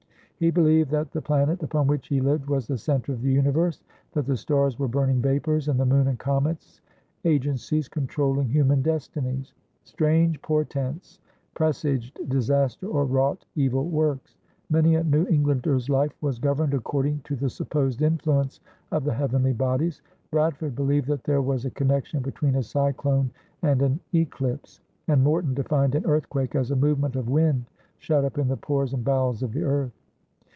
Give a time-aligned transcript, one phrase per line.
[0.41, 3.83] He believed that the planet upon which he lived was the center of the universe,
[4.13, 6.81] that the stars were burning vapors, and the moon and comets
[7.25, 9.53] agencies controlling human destinies.
[9.83, 11.19] Strange portents
[11.53, 14.35] presaged disaster or wrought evil works.
[14.71, 19.53] Many a New Englander's life was governed according to the supposed influence of the heavenly
[19.53, 23.29] bodies; Bradford believed that there was a connection between a cyclone
[23.61, 27.65] and an eclipse; and Morton defined an earthquake as a movement of wind
[27.99, 29.91] shut up in the pores and bowels of the earth.